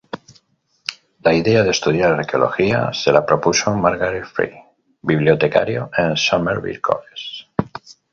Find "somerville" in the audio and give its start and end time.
6.17-6.81